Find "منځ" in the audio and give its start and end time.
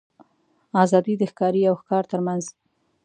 2.27-2.43